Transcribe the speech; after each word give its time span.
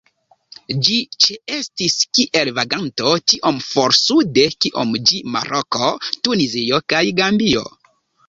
Ĝi 0.85 0.95
ĉeestis 1.25 1.97
kiel 2.19 2.51
vaganto 2.59 3.11
tiom 3.33 3.61
for 3.67 3.95
sude 3.99 4.47
kiom 4.65 4.97
ĝis 5.11 5.29
Maroko, 5.37 5.93
Tunizio 6.29 6.81
kaj 6.95 7.03
Gambio. 7.21 7.63